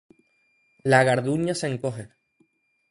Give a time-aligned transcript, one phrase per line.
[0.83, 2.09] La Garduña se encoge